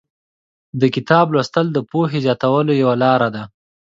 د 0.79 0.81
کتاب 0.95 1.25
لوستل 1.33 1.65
د 1.73 1.77
پوهې 1.89 2.17
زیاتولو 2.25 2.71
یوه 2.81 2.95
لاره 3.03 3.29
ده. 3.35 3.43